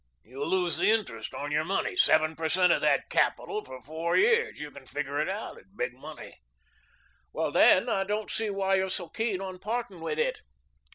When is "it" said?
5.21-5.29, 10.17-10.41